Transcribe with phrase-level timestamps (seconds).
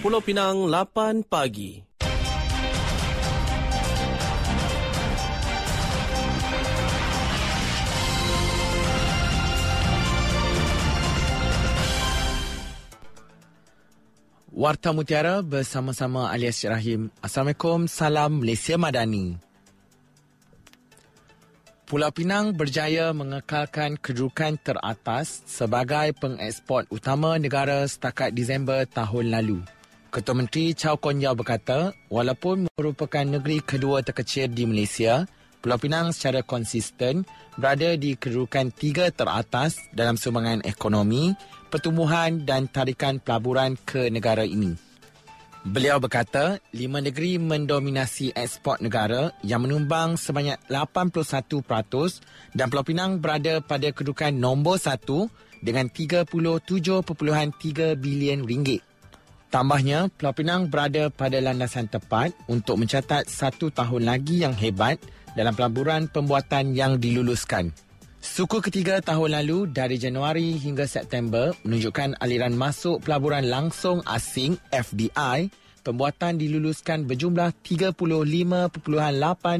[0.00, 1.76] Pulau Pinang 8 pagi.
[14.56, 17.12] Warta Mutiara bersama-sama alias Rahim.
[17.20, 19.36] Assalamualaikum, salam Malaysia Madani.
[21.84, 29.60] Pulau Pinang berjaya mengekalkan kedudukan teratas sebagai pengeksport utama negara setakat Disember tahun lalu.
[30.10, 35.22] Ketua Menteri Chow Kon Yao berkata, walaupun merupakan negeri kedua terkecil di Malaysia,
[35.62, 37.22] Pulau Pinang secara konsisten
[37.54, 41.30] berada di kedudukan tiga teratas dalam sumbangan ekonomi,
[41.70, 44.74] pertumbuhan dan tarikan pelaburan ke negara ini.
[45.62, 51.54] Beliau berkata, lima negeri mendominasi ekspor negara yang menumbang sebanyak 81%
[52.58, 55.30] dan Pulau Pinang berada pada kedudukan nombor satu
[55.62, 57.06] dengan 37.3
[57.94, 58.89] bilion ringgit.
[59.50, 65.02] Tambahnya, Pulau Pinang berada pada landasan tepat untuk mencatat satu tahun lagi yang hebat
[65.34, 67.74] dalam pelaburan pembuatan yang diluluskan.
[68.22, 75.50] Suku ketiga tahun lalu dari Januari hingga September menunjukkan aliran masuk pelaburan langsung asing FDI
[75.82, 78.78] pembuatan diluluskan berjumlah 35.8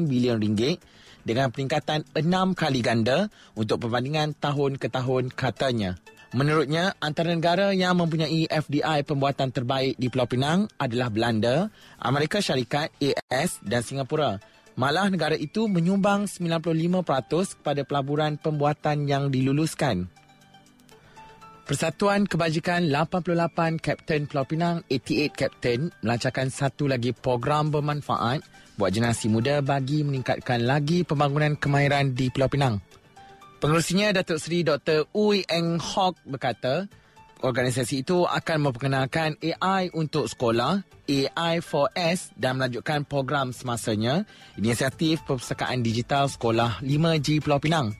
[0.07, 0.79] bilion ringgit
[1.27, 3.27] dengan peningkatan enam kali ganda
[3.59, 5.97] untuk perbandingan tahun ke tahun katanya.
[6.31, 11.67] Menurutnya, antara negara yang mempunyai FDI pembuatan terbaik di Pulau Pinang adalah Belanda,
[11.99, 14.39] Amerika Syarikat, AS dan Singapura.
[14.79, 20.07] Malah negara itu menyumbang 95% kepada pelaburan pembuatan yang diluluskan.
[21.67, 28.39] Persatuan Kebajikan 88 Kapten Pulau Pinang 88 Kapten melancarkan satu lagi program bermanfaat
[28.79, 32.79] buat generasi muda bagi meningkatkan lagi pembangunan kemahiran di Pulau Pinang.
[33.61, 35.05] Pengerusinya Datuk Seri Dr.
[35.13, 36.89] Ui Eng Hock berkata,
[37.45, 44.25] organisasi itu akan memperkenalkan AI untuk sekolah, AI4S dan melanjutkan program semasanya,
[44.57, 47.93] inisiatif perpustakaan digital sekolah 5G Pulau Pinang.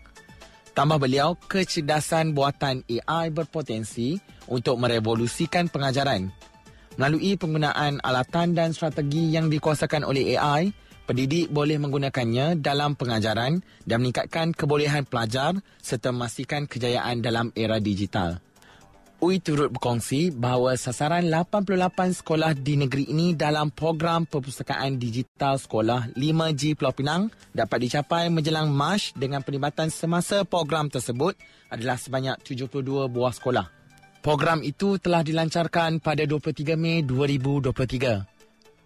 [0.73, 4.17] Tambah beliau, kecerdasan buatan AI berpotensi
[4.49, 6.33] untuk merevolusikan pengajaran.
[6.98, 10.73] Melalui penggunaan alatan dan strategi yang dikuasakan oleh AI,
[11.06, 18.42] pendidik boleh menggunakannya dalam pengajaran dan meningkatkan kebolehan pelajar serta memastikan kejayaan dalam era digital.
[19.22, 26.17] UI turut berkongsi bahawa sasaran 88 sekolah di negeri ini dalam program perpustakaan digital sekolah
[26.17, 31.38] 5G Pulau Pinang dapat dicapai menjelang Mac dengan perlibatan semasa program tersebut
[31.70, 32.82] adalah sebanyak 72
[33.14, 33.70] buah sekolah.
[34.26, 38.30] Program itu telah dilancarkan pada 23 Mei 2023.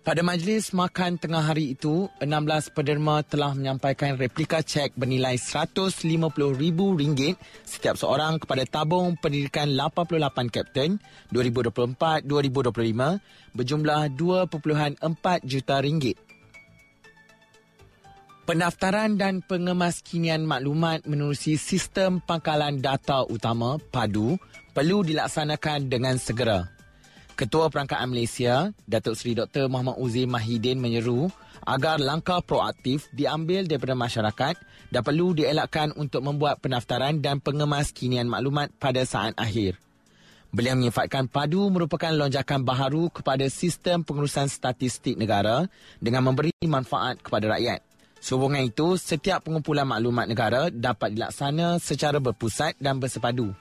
[0.05, 7.33] Pada majlis makan tengah hari itu, 16 pederma telah menyampaikan replika cek bernilai RM150,000
[7.65, 11.01] setiap seorang kepada tabung pendidikan 88 Kapten
[11.33, 12.21] 2024-2025
[13.57, 15.01] berjumlah 2.4
[15.41, 16.21] juta ringgit.
[18.45, 24.37] Pendaftaran dan pengemaskinian maklumat menerusi sistem pangkalan data utama PADU
[24.69, 26.74] perlu dilaksanakan dengan segera.
[27.35, 29.67] Ketua Perangkaan Malaysia, Datuk Seri Dr.
[29.67, 31.27] Muhammad Uzi Mahidin menyeru
[31.67, 34.55] agar langkah proaktif diambil daripada masyarakat
[34.87, 39.75] dan perlu dielakkan untuk membuat pendaftaran dan pengemaskinian maklumat pada saat akhir.
[40.55, 45.67] Beliau menyifatkan padu merupakan lonjakan baharu kepada sistem pengurusan statistik negara
[45.99, 47.83] dengan memberi manfaat kepada rakyat.
[48.23, 53.51] Sehubungan itu, setiap pengumpulan maklumat negara dapat dilaksana secara berpusat dan bersepadu.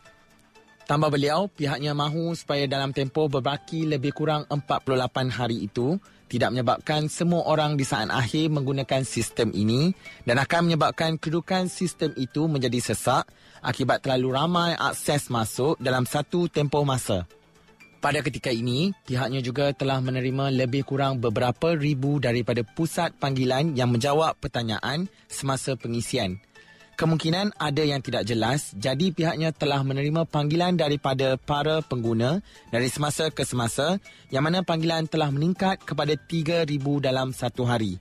[0.85, 5.97] Tambah beliau, pihaknya mahu supaya dalam tempoh berbaki lebih kurang 48 hari itu
[6.29, 9.97] tidak menyebabkan semua orang di saat akhir menggunakan sistem ini
[10.29, 13.25] dan akan menyebabkan kedudukan sistem itu menjadi sesak
[13.65, 17.25] akibat terlalu ramai akses masuk dalam satu tempoh masa.
[18.05, 23.89] Pada ketika ini, pihaknya juga telah menerima lebih kurang beberapa ribu daripada pusat panggilan yang
[23.89, 26.37] menjawab pertanyaan semasa pengisian
[26.95, 32.41] kemungkinan ada yang tidak jelas jadi pihaknya telah menerima panggilan daripada para pengguna
[32.71, 33.99] dari semasa ke semasa
[34.31, 36.65] yang mana panggilan telah meningkat kepada 3,000
[37.03, 38.01] dalam satu hari.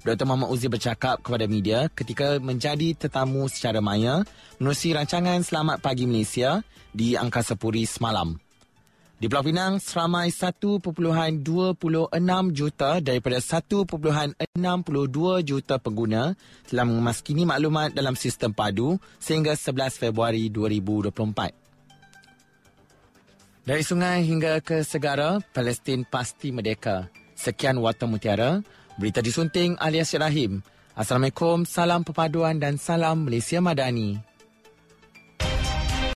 [0.00, 0.24] Dr.
[0.24, 4.24] Muhammad Uzi bercakap kepada media ketika menjadi tetamu secara maya
[4.56, 8.49] menerusi rancangan Selamat Pagi Malaysia di Angkasa Puri semalam.
[9.20, 10.80] Di Pulau Pinang, seramai 1.26
[12.56, 14.48] juta daripada 1.62
[15.44, 16.32] juta pengguna
[16.64, 21.52] telah memaskini maklumat dalam sistem padu sehingga 11 Februari 2024.
[23.68, 27.12] Dari sungai hingga ke segara, Palestin pasti merdeka.
[27.36, 28.64] Sekian Warta Mutiara,
[28.96, 30.64] berita disunting alias Rahim.
[30.96, 34.29] Assalamualaikum, salam perpaduan dan salam Malaysia Madani.